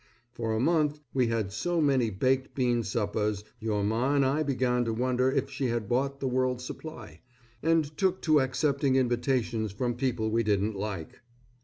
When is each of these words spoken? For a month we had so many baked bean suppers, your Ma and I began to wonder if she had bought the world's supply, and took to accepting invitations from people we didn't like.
For 0.31 0.55
a 0.55 0.59
month 0.59 0.99
we 1.13 1.27
had 1.27 1.51
so 1.51 1.79
many 1.79 2.09
baked 2.09 2.55
bean 2.55 2.81
suppers, 2.81 3.43
your 3.59 3.83
Ma 3.83 4.15
and 4.15 4.25
I 4.25 4.41
began 4.41 4.83
to 4.85 4.93
wonder 4.95 5.31
if 5.31 5.47
she 5.51 5.67
had 5.67 5.87
bought 5.87 6.19
the 6.19 6.27
world's 6.27 6.65
supply, 6.65 7.21
and 7.61 7.95
took 7.99 8.19
to 8.23 8.41
accepting 8.41 8.95
invitations 8.95 9.71
from 9.71 9.93
people 9.93 10.31
we 10.31 10.41
didn't 10.41 10.75
like. 10.75 11.19